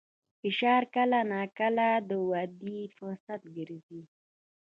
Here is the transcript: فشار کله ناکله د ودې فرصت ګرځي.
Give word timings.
فشار 0.41 0.83
کله 0.95 1.19
ناکله 1.31 1.89
د 2.09 2.11
ودې 2.29 2.81
فرصت 2.97 3.41
ګرځي. 3.57 4.01